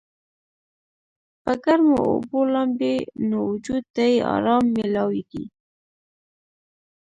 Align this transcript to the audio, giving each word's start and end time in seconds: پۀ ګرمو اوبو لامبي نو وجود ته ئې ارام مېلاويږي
پۀ 1.43 1.53
ګرمو 1.63 1.99
اوبو 2.09 2.39
لامبي 2.51 2.95
نو 3.29 3.37
وجود 3.49 3.83
ته 3.95 4.03
ئې 4.11 4.17
ارام 4.33 4.63
مېلاويږي 4.75 5.43